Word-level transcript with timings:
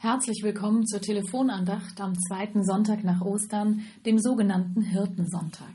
Herzlich 0.00 0.44
willkommen 0.44 0.86
zur 0.86 1.00
Telefonandacht 1.00 2.00
am 2.00 2.14
zweiten 2.14 2.64
Sonntag 2.64 3.02
nach 3.02 3.20
Ostern, 3.20 3.80
dem 4.06 4.20
sogenannten 4.20 4.80
Hirtensonntag. 4.80 5.74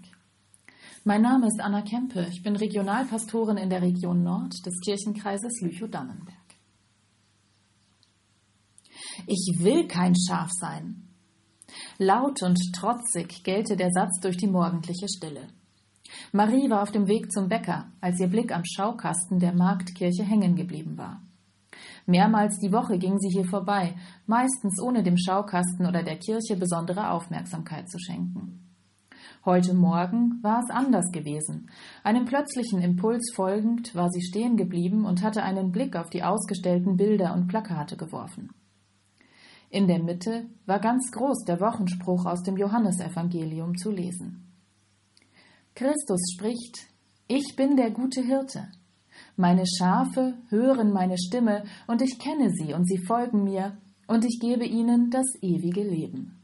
Mein 1.04 1.23
Name 1.23 1.47
ist 1.47 1.60
Anna 1.60 1.81
Kempe, 1.81 2.28
ich 2.31 2.41
bin 2.41 2.55
Regionalpastorin 2.55 3.57
in 3.57 3.70
der 3.70 3.81
Region 3.81 4.23
Nord 4.23 4.54
des 4.65 4.79
Kirchenkreises 4.79 5.59
Lüchow-Dannenberg. 5.59 6.38
Ich 9.28 9.55
will 9.59 9.89
kein 9.89 10.16
Schaf 10.16 10.52
sein. 10.54 11.10
Laut 11.98 12.42
und 12.44 12.58
trotzig 12.74 13.44
gellte 13.44 13.76
der 13.76 13.92
Satz 13.92 14.21
durch 14.21 14.38
die 14.38 14.48
morgendliche 14.48 15.10
Stille. 15.10 15.50
Marie 16.32 16.70
war 16.70 16.84
auf 16.84 16.92
dem 16.94 17.10
Weg 17.10 17.30
zum 17.30 17.50
Bäcker, 17.50 17.92
als 18.00 18.21
ihr 18.21 18.30
Blick 18.30 18.55
am 18.55 18.64
Schaukasten 18.64 19.40
der 19.40 19.54
Marktkirche 19.54 20.24
hängen 20.24 20.55
geblieben 20.55 20.98
war. 20.98 21.21
Mehrmals 22.05 22.59
die 22.59 22.73
Woche 22.73 22.97
ging 22.97 23.17
sie 23.17 23.29
hier 23.29 23.45
vorbei, 23.45 23.95
meistens 24.25 24.81
ohne 24.81 25.03
dem 25.03 25.17
Schaukasten 25.17 25.85
oder 25.85 26.03
der 26.03 26.17
Kirche 26.17 26.57
besondere 26.57 27.11
Aufmerksamkeit 27.11 27.89
zu 27.89 27.98
schenken. 27.99 28.59
Heute 29.45 29.73
Morgen 29.73 30.41
war 30.41 30.61
es 30.63 30.70
anders 30.70 31.11
gewesen. 31.11 31.70
Einem 32.03 32.25
plötzlichen 32.25 32.81
Impuls 32.81 33.31
folgend 33.34 33.94
war 33.94 34.09
sie 34.09 34.21
stehen 34.21 34.55
geblieben 34.58 35.05
und 35.05 35.21
hatte 35.21 35.44
einen 35.44 35.71
Blick 35.71 35.95
auf 35.95 36.09
die 36.09 36.23
ausgestellten 36.23 36.97
Bilder 36.97 37.34
und 37.34 37.47
Plakate 37.47 37.97
geworfen. 37.97 38.52
In 39.70 39.88
der 39.88 40.03
Mitte 40.03 40.45
war 40.66 40.80
ganz 40.80 41.09
groß 41.11 41.45
der 41.45 41.59
Wochenspruch 41.59 42.25
aus 42.25 42.44
dem 42.44 42.58
Johannesevangelium 42.58 43.75
zu 43.75 43.91
lesen. 43.91 44.52
Christus 45.75 46.22
spricht, 46.35 46.88
Ich 47.27 47.55
bin 47.58 47.75
der 47.75 47.91
gute 47.91 48.22
Hirte. 48.22 48.67
Meine 49.36 49.66
Schafe 49.66 50.38
hören 50.50 50.92
meine 50.92 51.18
Stimme, 51.18 51.64
und 51.88 52.02
ich 52.02 52.20
kenne 52.20 52.52
sie, 52.52 52.73
und 52.73 52.88
sie 52.88 52.98
folgen 52.98 53.44
mir, 53.44 53.78
und 54.08 54.26
ich 54.26 54.40
gebe 54.40 54.66
ihnen 54.66 55.09
das 55.09 55.26
ewige 55.42 55.84
Leben. 55.84 56.40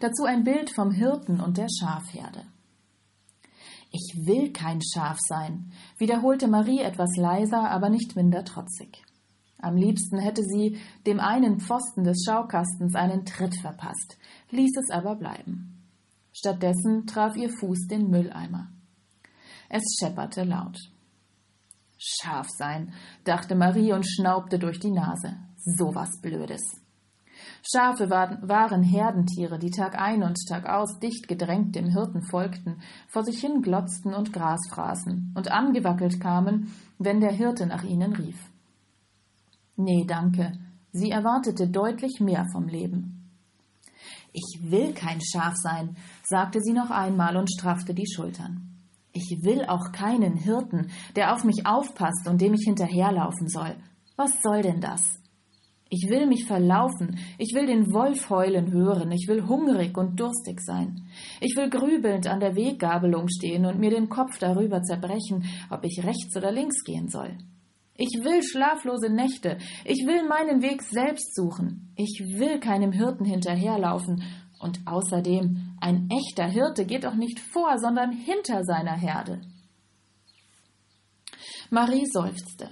Dazu 0.00 0.24
ein 0.24 0.44
Bild 0.44 0.70
vom 0.70 0.90
Hirten 0.90 1.40
und 1.40 1.56
der 1.56 1.68
Schafherde. 1.68 2.42
Ich 3.90 4.26
will 4.26 4.52
kein 4.52 4.80
Schaf 4.82 5.18
sein, 5.20 5.72
wiederholte 5.98 6.48
Marie 6.48 6.80
etwas 6.80 7.16
leiser, 7.16 7.70
aber 7.70 7.90
nicht 7.90 8.16
minder 8.16 8.44
trotzig. 8.44 9.02
Am 9.58 9.76
liebsten 9.76 10.18
hätte 10.18 10.42
sie 10.42 10.78
dem 11.06 11.20
einen 11.20 11.60
Pfosten 11.60 12.04
des 12.04 12.24
Schaukastens 12.26 12.94
einen 12.94 13.24
Tritt 13.24 13.56
verpasst, 13.60 14.18
ließ 14.50 14.72
es 14.76 14.90
aber 14.90 15.16
bleiben. 15.16 15.80
Stattdessen 16.32 17.06
traf 17.06 17.36
ihr 17.36 17.48
Fuß 17.48 17.86
den 17.86 18.10
Mülleimer. 18.10 18.73
Es 19.68 19.82
schepperte 19.98 20.44
laut. 20.44 20.78
Scharf 21.98 22.48
sein, 22.50 22.92
dachte 23.24 23.54
Marie 23.54 23.92
und 23.92 24.06
schnaubte 24.06 24.58
durch 24.58 24.78
die 24.78 24.90
Nase. 24.90 25.36
So 25.56 25.94
was 25.94 26.20
Blödes. 26.20 26.62
Schafe 27.62 28.10
waren, 28.10 28.46
waren 28.46 28.82
Herdentiere, 28.82 29.58
die 29.58 29.70
Tag 29.70 29.98
ein 29.98 30.22
und 30.22 30.38
Tag 30.48 30.66
aus 30.68 30.98
dicht 30.98 31.28
gedrängt 31.28 31.74
dem 31.74 31.88
Hirten 31.88 32.22
folgten, 32.22 32.82
vor 33.08 33.24
sich 33.24 33.40
hin 33.40 33.62
glotzten 33.62 34.14
und 34.14 34.32
Gras 34.32 34.60
fraßen 34.70 35.32
und 35.34 35.50
angewackelt 35.50 36.20
kamen, 36.20 36.72
wenn 36.98 37.20
der 37.20 37.32
Hirte 37.32 37.66
nach 37.66 37.84
ihnen 37.84 38.14
rief. 38.14 38.38
Nee, 39.76 40.04
danke. 40.06 40.52
Sie 40.92 41.10
erwartete 41.10 41.68
deutlich 41.68 42.20
mehr 42.20 42.46
vom 42.52 42.68
Leben. 42.68 43.32
Ich 44.32 44.60
will 44.62 44.92
kein 44.92 45.20
Schaf 45.20 45.54
sein, 45.56 45.96
sagte 46.24 46.60
sie 46.60 46.72
noch 46.72 46.90
einmal 46.90 47.36
und 47.36 47.50
straffte 47.50 47.94
die 47.94 48.06
Schultern. 48.06 48.73
Ich 49.16 49.44
will 49.44 49.64
auch 49.66 49.92
keinen 49.92 50.36
Hirten, 50.36 50.90
der 51.14 51.32
auf 51.32 51.44
mich 51.44 51.64
aufpasst 51.64 52.26
und 52.26 52.40
dem 52.40 52.52
ich 52.54 52.64
hinterherlaufen 52.66 53.48
soll. 53.48 53.76
Was 54.16 54.42
soll 54.42 54.62
denn 54.62 54.80
das? 54.80 55.20
Ich 55.88 56.08
will 56.08 56.26
mich 56.26 56.46
verlaufen, 56.46 57.16
ich 57.38 57.54
will 57.54 57.66
den 57.66 57.92
Wolf 57.92 58.28
heulen 58.28 58.72
hören, 58.72 59.12
ich 59.12 59.28
will 59.28 59.46
hungrig 59.46 59.96
und 59.96 60.18
durstig 60.18 60.60
sein. 60.60 61.06
Ich 61.40 61.54
will 61.56 61.70
grübelnd 61.70 62.26
an 62.26 62.40
der 62.40 62.56
Weggabelung 62.56 63.28
stehen 63.28 63.66
und 63.66 63.78
mir 63.78 63.90
den 63.90 64.08
Kopf 64.08 64.38
darüber 64.40 64.82
zerbrechen, 64.82 65.44
ob 65.70 65.84
ich 65.84 66.02
rechts 66.02 66.36
oder 66.36 66.50
links 66.50 66.82
gehen 66.82 67.08
soll. 67.08 67.38
Ich 67.96 68.18
will 68.24 68.42
schlaflose 68.42 69.10
Nächte, 69.10 69.58
ich 69.84 70.04
will 70.04 70.26
meinen 70.26 70.60
Weg 70.60 70.82
selbst 70.82 71.36
suchen, 71.36 71.92
ich 71.94 72.20
will 72.36 72.58
keinem 72.58 72.90
Hirten 72.90 73.24
hinterherlaufen 73.24 74.24
und 74.58 74.80
außerdem, 74.86 75.63
ein 75.84 76.08
echter 76.08 76.46
Hirte 76.46 76.86
geht 76.86 77.04
doch 77.04 77.14
nicht 77.14 77.38
vor, 77.38 77.78
sondern 77.78 78.10
hinter 78.10 78.64
seiner 78.64 78.94
Herde. 78.94 79.42
Marie 81.68 82.06
seufzte. 82.10 82.70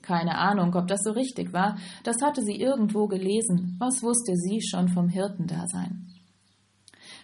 Keine 0.00 0.38
Ahnung, 0.38 0.74
ob 0.74 0.88
das 0.88 1.02
so 1.04 1.12
richtig 1.12 1.52
war, 1.52 1.76
das 2.04 2.16
hatte 2.22 2.40
sie 2.40 2.58
irgendwo 2.58 3.06
gelesen, 3.06 3.76
was 3.78 4.02
wusste 4.02 4.34
sie 4.36 4.62
schon 4.62 4.88
vom 4.88 5.10
Hirtendasein. 5.10 6.08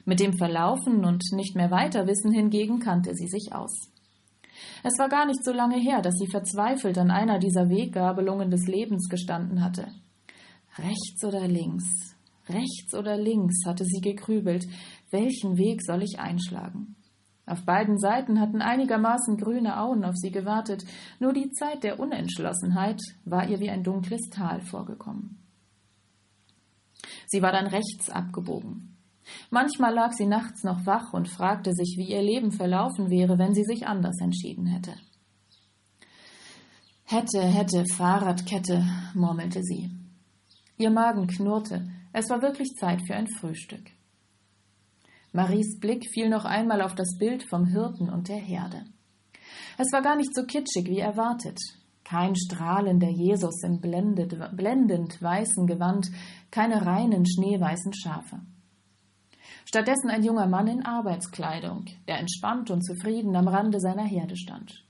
Mit 0.04 0.20
dem 0.20 0.36
Verlaufen 0.36 1.02
und 1.06 1.22
nicht 1.32 1.56
mehr 1.56 1.70
weiterwissen 1.70 2.30
hingegen 2.30 2.78
kannte 2.78 3.14
sie 3.14 3.28
sich 3.28 3.54
aus. 3.54 3.90
Es 4.82 4.98
war 4.98 5.08
gar 5.08 5.24
nicht 5.24 5.42
so 5.42 5.52
lange 5.52 5.78
her, 5.78 6.02
dass 6.02 6.16
sie 6.16 6.30
verzweifelt 6.30 6.98
an 6.98 7.10
einer 7.10 7.38
dieser 7.38 7.70
Weggabelungen 7.70 8.50
des 8.50 8.66
Lebens 8.66 9.08
gestanden 9.08 9.64
hatte. 9.64 9.88
Rechts 10.76 11.24
oder 11.24 11.48
links, 11.48 12.14
Rechts 12.48 12.94
oder 12.94 13.16
links 13.16 13.64
hatte 13.66 13.84
sie 13.84 14.00
gegrübelt, 14.00 14.66
welchen 15.10 15.56
Weg 15.58 15.82
soll 15.82 16.02
ich 16.02 16.18
einschlagen? 16.18 16.96
Auf 17.46 17.64
beiden 17.64 17.98
Seiten 17.98 18.40
hatten 18.40 18.60
einigermaßen 18.60 19.38
grüne 19.38 19.80
Auen 19.80 20.04
auf 20.04 20.16
sie 20.16 20.30
gewartet, 20.30 20.84
nur 21.18 21.32
die 21.32 21.50
Zeit 21.50 21.82
der 21.82 21.98
Unentschlossenheit 21.98 23.00
war 23.24 23.48
ihr 23.48 23.60
wie 23.60 23.70
ein 23.70 23.82
dunkles 23.82 24.28
Tal 24.30 24.60
vorgekommen. 24.60 25.38
Sie 27.26 27.40
war 27.40 27.52
dann 27.52 27.66
rechts 27.66 28.10
abgebogen. 28.10 28.96
Manchmal 29.50 29.94
lag 29.94 30.12
sie 30.12 30.26
nachts 30.26 30.62
noch 30.62 30.86
wach 30.86 31.12
und 31.12 31.28
fragte 31.28 31.72
sich, 31.72 31.96
wie 31.98 32.10
ihr 32.10 32.22
Leben 32.22 32.52
verlaufen 32.52 33.10
wäre, 33.10 33.38
wenn 33.38 33.54
sie 33.54 33.64
sich 33.64 33.86
anders 33.86 34.16
entschieden 34.20 34.66
hätte. 34.66 34.94
Hätte, 37.04 37.40
hätte, 37.40 37.84
Fahrradkette, 37.86 38.84
murmelte 39.14 39.62
sie. 39.62 39.90
Ihr 40.76 40.90
Magen 40.90 41.26
knurrte, 41.26 41.88
es 42.18 42.28
war 42.30 42.42
wirklich 42.42 42.74
Zeit 42.74 43.00
für 43.06 43.14
ein 43.14 43.28
Frühstück. 43.28 43.90
Maries 45.32 45.78
Blick 45.78 46.08
fiel 46.12 46.28
noch 46.28 46.44
einmal 46.44 46.82
auf 46.82 46.94
das 46.94 47.16
Bild 47.18 47.48
vom 47.48 47.66
Hirten 47.66 48.10
und 48.10 48.28
der 48.28 48.38
Herde. 48.38 48.84
Es 49.76 49.92
war 49.92 50.02
gar 50.02 50.16
nicht 50.16 50.34
so 50.34 50.44
kitschig 50.44 50.86
wie 50.86 50.98
erwartet. 50.98 51.58
Kein 52.02 52.34
strahlender 52.34 53.10
Jesus 53.10 53.62
im 53.62 53.80
blendend, 53.80 55.22
weißen 55.22 55.66
Gewand, 55.66 56.10
keine 56.50 56.84
reinen 56.84 57.26
schneeweißen 57.26 57.92
Schafe. 57.94 58.40
Stattdessen 59.66 60.08
ein 60.08 60.24
junger 60.24 60.46
Mann 60.46 60.66
in 60.66 60.84
Arbeitskleidung, 60.84 61.84
der 62.08 62.18
entspannt 62.18 62.70
und 62.70 62.82
zufrieden 62.82 63.36
am 63.36 63.46
Rande 63.46 63.78
seiner 63.78 64.06
Herde 64.06 64.36
stand. 64.36 64.82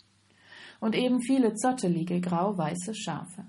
Und 0.81 0.95
eben 0.95 1.21
viele 1.21 1.55
zottelige 1.55 2.21
grau-weiße 2.21 2.95
Schafe. 2.95 3.45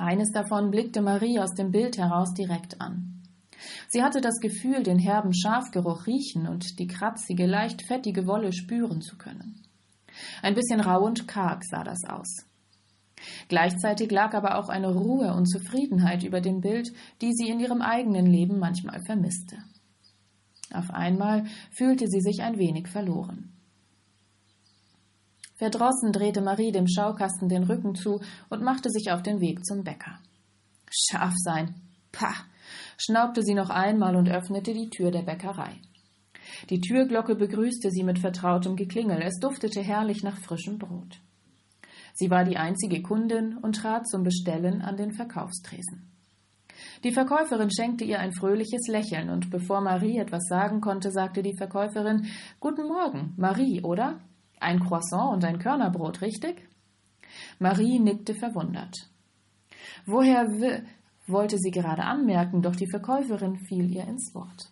Eines 0.00 0.32
davon 0.32 0.70
blickte 0.70 1.02
Marie 1.02 1.38
aus 1.40 1.52
dem 1.52 1.72
Bild 1.72 1.98
heraus 1.98 2.32
direkt 2.32 2.80
an. 2.80 3.20
Sie 3.90 4.02
hatte 4.02 4.22
das 4.22 4.40
Gefühl, 4.40 4.82
den 4.82 4.98
herben 4.98 5.34
Schafgeruch 5.34 6.06
riechen 6.06 6.48
und 6.48 6.78
die 6.78 6.86
kratzige, 6.86 7.44
leicht 7.44 7.82
fettige 7.82 8.26
Wolle 8.26 8.54
spüren 8.54 9.02
zu 9.02 9.18
können. 9.18 9.60
Ein 10.40 10.54
bisschen 10.54 10.80
rau 10.80 11.04
und 11.04 11.28
karg 11.28 11.66
sah 11.66 11.84
das 11.84 12.02
aus. 12.08 12.46
Gleichzeitig 13.48 14.10
lag 14.10 14.32
aber 14.32 14.56
auch 14.56 14.70
eine 14.70 14.90
Ruhe 14.90 15.34
und 15.34 15.44
Zufriedenheit 15.44 16.22
über 16.22 16.40
dem 16.40 16.62
Bild, 16.62 16.90
die 17.20 17.34
sie 17.34 17.50
in 17.50 17.60
ihrem 17.60 17.82
eigenen 17.82 18.24
Leben 18.24 18.58
manchmal 18.58 19.02
vermisste. 19.04 19.58
Auf 20.72 20.88
einmal 20.88 21.44
fühlte 21.72 22.06
sie 22.06 22.22
sich 22.22 22.40
ein 22.40 22.56
wenig 22.56 22.88
verloren. 22.88 23.59
Verdrossen 25.60 26.10
drehte 26.10 26.40
Marie 26.40 26.72
dem 26.72 26.88
Schaukasten 26.88 27.50
den 27.50 27.64
Rücken 27.64 27.94
zu 27.94 28.22
und 28.48 28.62
machte 28.62 28.88
sich 28.88 29.12
auf 29.12 29.22
den 29.22 29.42
Weg 29.42 29.66
zum 29.66 29.84
Bäcker. 29.84 30.18
Scharf 30.90 31.34
sein. 31.36 31.74
Pah! 32.12 32.32
schnaubte 32.96 33.42
sie 33.42 33.52
noch 33.52 33.68
einmal 33.68 34.16
und 34.16 34.30
öffnete 34.30 34.72
die 34.72 34.88
Tür 34.88 35.10
der 35.10 35.20
Bäckerei. 35.20 35.72
Die 36.70 36.80
Türglocke 36.80 37.34
begrüßte 37.34 37.90
sie 37.90 38.04
mit 38.04 38.18
vertrautem 38.18 38.74
Geklingel. 38.74 39.20
Es 39.20 39.38
duftete 39.38 39.82
herrlich 39.82 40.22
nach 40.22 40.38
frischem 40.38 40.78
Brot. 40.78 41.20
Sie 42.14 42.30
war 42.30 42.44
die 42.44 42.56
einzige 42.56 43.02
Kundin 43.02 43.58
und 43.58 43.76
trat 43.76 44.08
zum 44.08 44.22
Bestellen 44.22 44.80
an 44.80 44.96
den 44.96 45.12
Verkaufstresen. 45.12 46.10
Die 47.04 47.12
Verkäuferin 47.12 47.70
schenkte 47.70 48.04
ihr 48.04 48.18
ein 48.18 48.32
fröhliches 48.32 48.88
Lächeln, 48.88 49.28
und 49.28 49.50
bevor 49.50 49.82
Marie 49.82 50.16
etwas 50.16 50.46
sagen 50.48 50.80
konnte, 50.80 51.10
sagte 51.10 51.42
die 51.42 51.58
Verkäuferin 51.58 52.28
Guten 52.60 52.88
Morgen, 52.88 53.34
Marie, 53.36 53.82
oder? 53.82 54.20
Ein 54.60 54.78
Croissant 54.80 55.34
und 55.34 55.44
ein 55.44 55.58
Körnerbrot, 55.58 56.20
richtig? 56.20 56.68
Marie 57.58 57.98
nickte 57.98 58.34
verwundert. 58.34 58.94
Woher 60.06 60.46
wollte 61.26 61.58
sie 61.58 61.70
gerade 61.70 62.02
anmerken, 62.02 62.62
doch 62.62 62.76
die 62.76 62.90
Verkäuferin 62.90 63.58
fiel 63.66 63.90
ihr 63.90 64.04
ins 64.04 64.34
Wort. 64.34 64.70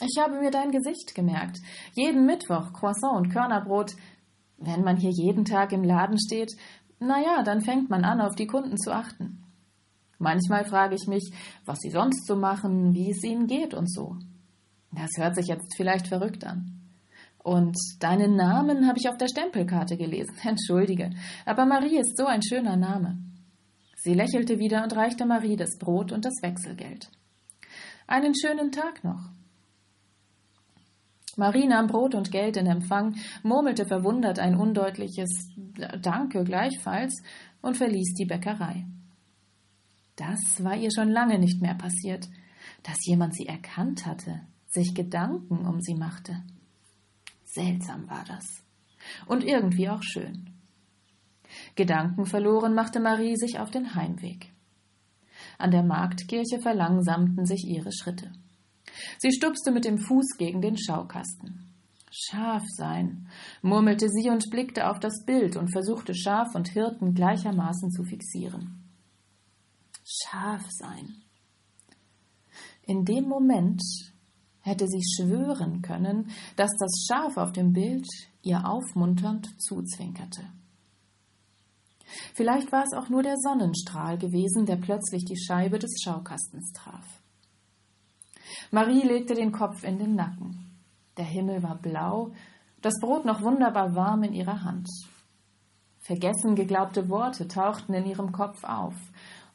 Ich 0.00 0.16
habe 0.20 0.38
mir 0.38 0.50
dein 0.50 0.70
Gesicht 0.70 1.14
gemerkt. 1.14 1.58
Jeden 1.94 2.24
Mittwoch 2.26 2.72
Croissant 2.72 3.16
und 3.16 3.30
Körnerbrot. 3.30 3.96
Wenn 4.58 4.82
man 4.82 4.96
hier 4.96 5.10
jeden 5.10 5.44
Tag 5.44 5.72
im 5.72 5.82
Laden 5.82 6.18
steht, 6.20 6.56
na 7.00 7.20
ja, 7.20 7.42
dann 7.42 7.60
fängt 7.60 7.90
man 7.90 8.04
an, 8.04 8.20
auf 8.20 8.34
die 8.34 8.46
Kunden 8.46 8.76
zu 8.76 8.92
achten. 8.92 9.44
Manchmal 10.18 10.64
frage 10.64 10.96
ich 10.96 11.06
mich, 11.06 11.32
was 11.64 11.78
sie 11.78 11.90
sonst 11.90 12.26
so 12.26 12.36
machen, 12.36 12.92
wie 12.92 13.10
es 13.10 13.22
ihnen 13.22 13.46
geht 13.46 13.72
und 13.72 13.90
so. 13.90 14.16
Das 14.92 15.10
hört 15.16 15.36
sich 15.36 15.46
jetzt 15.46 15.76
vielleicht 15.76 16.08
verrückt 16.08 16.44
an. 16.44 16.77
Und 17.48 17.78
deinen 18.00 18.36
Namen 18.36 18.86
habe 18.86 18.98
ich 18.98 19.08
auf 19.08 19.16
der 19.16 19.28
Stempelkarte 19.28 19.96
gelesen. 19.96 20.36
Entschuldige, 20.44 21.08
aber 21.46 21.64
Marie 21.64 21.98
ist 21.98 22.18
so 22.18 22.26
ein 22.26 22.42
schöner 22.42 22.76
Name. 22.76 23.16
Sie 23.96 24.12
lächelte 24.12 24.58
wieder 24.58 24.84
und 24.84 24.94
reichte 24.94 25.24
Marie 25.24 25.56
das 25.56 25.78
Brot 25.78 26.12
und 26.12 26.26
das 26.26 26.34
Wechselgeld. 26.42 27.10
Einen 28.06 28.34
schönen 28.34 28.70
Tag 28.70 29.02
noch. 29.02 29.30
Marie 31.38 31.66
nahm 31.66 31.86
Brot 31.86 32.14
und 32.14 32.30
Geld 32.30 32.58
in 32.58 32.66
Empfang, 32.66 33.16
murmelte 33.42 33.86
verwundert 33.86 34.38
ein 34.38 34.54
undeutliches 34.54 35.30
Danke 36.02 36.44
gleichfalls 36.44 37.22
und 37.62 37.78
verließ 37.78 38.12
die 38.12 38.26
Bäckerei. 38.26 38.84
Das 40.16 40.62
war 40.62 40.76
ihr 40.76 40.90
schon 40.94 41.08
lange 41.08 41.38
nicht 41.38 41.62
mehr 41.62 41.76
passiert, 41.76 42.28
dass 42.82 43.06
jemand 43.06 43.34
sie 43.34 43.46
erkannt 43.46 44.04
hatte, 44.04 44.42
sich 44.66 44.94
Gedanken 44.94 45.66
um 45.66 45.80
sie 45.80 45.94
machte. 45.94 46.42
Seltsam 47.50 48.08
war 48.10 48.24
das. 48.26 48.62
Und 49.26 49.42
irgendwie 49.42 49.88
auch 49.88 50.02
schön. 50.02 50.50
Gedanken 51.76 52.26
verloren 52.26 52.74
machte 52.74 53.00
Marie 53.00 53.36
sich 53.36 53.58
auf 53.58 53.70
den 53.70 53.94
Heimweg. 53.94 54.52
An 55.56 55.70
der 55.70 55.82
Marktkirche 55.82 56.60
verlangsamten 56.60 57.46
sich 57.46 57.64
ihre 57.66 57.90
Schritte. 57.92 58.32
Sie 59.18 59.32
stupste 59.32 59.70
mit 59.70 59.84
dem 59.84 59.98
Fuß 59.98 60.36
gegen 60.36 60.60
den 60.60 60.76
Schaukasten. 60.76 61.72
Schaf 62.10 62.64
sein, 62.76 63.28
murmelte 63.62 64.08
sie 64.08 64.28
und 64.28 64.50
blickte 64.50 64.88
auf 64.88 64.98
das 64.98 65.24
Bild 65.24 65.56
und 65.56 65.70
versuchte 65.70 66.14
Schaf 66.14 66.54
und 66.54 66.68
Hirten 66.68 67.14
gleichermaßen 67.14 67.90
zu 67.90 68.02
fixieren. 68.04 68.82
Schaf 70.04 70.64
sein. 70.70 71.22
In 72.82 73.04
dem 73.04 73.28
Moment 73.28 73.82
hätte 74.68 74.86
sie 74.86 75.02
schwören 75.02 75.82
können, 75.82 76.30
dass 76.56 76.70
das 76.78 77.06
Schaf 77.08 77.36
auf 77.36 77.52
dem 77.52 77.72
Bild 77.72 78.06
ihr 78.42 78.68
aufmunternd 78.68 79.48
zuzwinkerte. 79.60 80.42
Vielleicht 82.34 82.72
war 82.72 82.84
es 82.84 82.96
auch 82.96 83.08
nur 83.08 83.22
der 83.22 83.36
Sonnenstrahl 83.36 84.18
gewesen, 84.18 84.66
der 84.66 84.76
plötzlich 84.76 85.24
die 85.24 85.38
Scheibe 85.38 85.78
des 85.78 86.00
Schaukastens 86.02 86.72
traf. 86.72 87.04
Marie 88.70 89.02
legte 89.02 89.34
den 89.34 89.52
Kopf 89.52 89.84
in 89.84 89.98
den 89.98 90.14
Nacken. 90.14 90.70
Der 91.16 91.24
Himmel 91.24 91.62
war 91.62 91.76
blau, 91.76 92.32
das 92.80 92.94
Brot 93.00 93.24
noch 93.24 93.42
wunderbar 93.42 93.94
warm 93.94 94.22
in 94.22 94.32
ihrer 94.32 94.62
Hand. 94.62 94.88
Vergessen 96.00 96.54
geglaubte 96.54 97.08
Worte 97.08 97.48
tauchten 97.48 97.92
in 97.92 98.06
ihrem 98.06 98.32
Kopf 98.32 98.64
auf. 98.64 98.94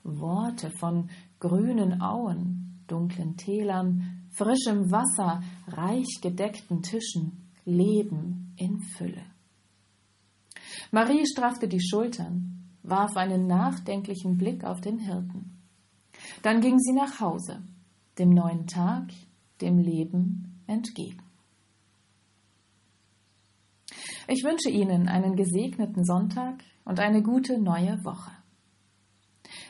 Worte 0.04 0.70
von 0.70 1.10
grünen 1.40 2.02
Auen, 2.02 2.84
dunklen 2.88 3.38
Tälern, 3.38 4.23
frischem 4.34 4.92
Wasser, 4.92 5.42
reich 5.68 6.20
gedeckten 6.22 6.82
Tischen, 6.82 7.50
Leben 7.66 8.54
in 8.58 8.82
Fülle. 8.98 9.26
Marie 10.92 11.26
straffte 11.26 11.68
die 11.68 11.82
Schultern, 11.82 12.70
warf 12.84 13.16
einen 13.16 13.48
nachdenklichen 13.48 14.38
Blick 14.38 14.64
auf 14.64 14.82
den 14.82 15.00
Hirten. 15.00 15.62
Dann 16.42 16.62
ging 16.62 16.78
sie 16.80 16.94
nach 16.94 17.20
Hause 17.20 17.64
dem 18.20 18.30
neuen 18.30 18.68
Tag, 18.68 19.12
dem 19.62 19.80
Leben 19.80 20.62
entgegen. 20.68 21.22
Ich 24.28 24.44
wünsche 24.44 24.70
Ihnen 24.70 25.08
einen 25.10 25.36
gesegneten 25.36 26.06
Sonntag 26.06 26.64
und 26.86 27.00
eine 27.00 27.22
gute 27.22 27.60
neue 27.60 27.98
Woche. 28.06 28.32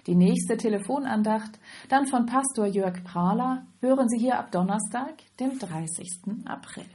Die 0.08 0.16
nächste 0.16 0.58
Telefonandacht, 0.58 1.60
dann 1.90 2.08
von 2.08 2.26
Pastor 2.26 2.66
Jörg 2.66 3.04
Prahler, 3.04 3.66
hören 3.80 4.10
Sie 4.10 4.20
hier 4.20 4.38
ab 4.38 4.52
Donnerstag, 4.52 5.14
dem 5.40 5.58
30. 5.58 6.46
April. 6.46 6.86